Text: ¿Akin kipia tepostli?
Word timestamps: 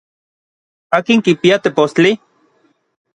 ¿Akin 0.97 1.19
kipia 1.25 1.57
tepostli? 1.63 2.11